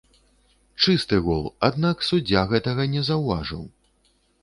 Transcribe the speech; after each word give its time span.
Чысты 0.85 1.19
гол, 1.27 1.45
аднак 1.71 2.03
суддзя 2.09 2.45
гэтага 2.55 2.91
не 2.97 3.01
заўважыў. 3.11 3.63